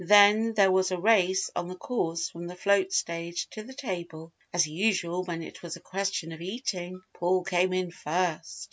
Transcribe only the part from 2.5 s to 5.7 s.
float stage to the table. As usual, when it